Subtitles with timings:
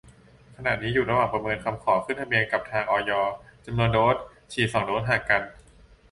[0.55, 3.11] ขณะนี้อยู่ระหว่างประเมินคำขอขึ้นทะเบียนกับทาง อย
[3.65, 4.15] จำนวนโดส
[4.51, 5.41] ฉีด สอง โดส ห่างกัน